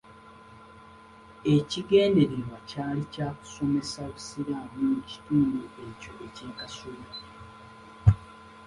[1.55, 7.13] Ekigendererwa kyali kya kusomesa busiraamu mu kitundu ekyo eky'e Kasubi.